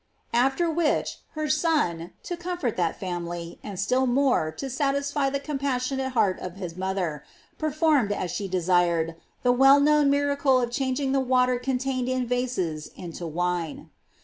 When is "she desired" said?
8.31-9.15